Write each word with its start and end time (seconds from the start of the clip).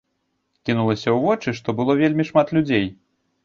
Кінулася 0.69 1.03
ў 1.11 1.17
вочы, 1.27 1.55
што 1.61 1.77
было 1.83 1.99
вельмі 2.03 2.29
шмат 2.33 2.47
людзей. 2.61 2.93